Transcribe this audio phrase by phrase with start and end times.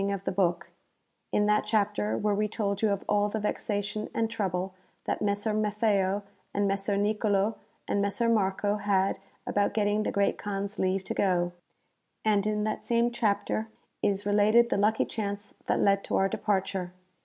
[0.01, 0.71] 431 ning of the Book,
[1.31, 4.73] in that chapter where we told you of all the vexation and trouble
[5.05, 6.23] that Messer Maffeo
[6.55, 7.55] and Messer Nicolo
[7.87, 11.51] and Messer Marco had about getting the Great Kaan's leave to go;
[12.25, 13.67] and in the same chapter
[14.01, 16.91] is related the lucky chance that led to our departure.